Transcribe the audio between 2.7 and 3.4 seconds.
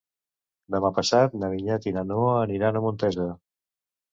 a Montesa.